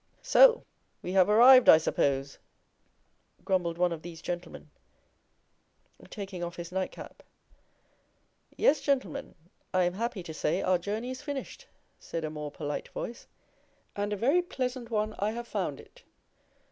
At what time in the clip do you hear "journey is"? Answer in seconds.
10.79-11.21